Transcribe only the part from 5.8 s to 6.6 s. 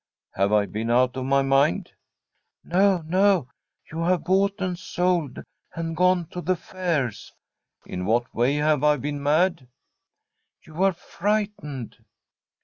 gone to the